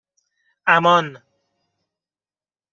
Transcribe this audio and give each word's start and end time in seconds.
اَمان 0.67 1.23